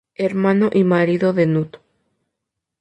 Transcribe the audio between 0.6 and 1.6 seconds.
y marido de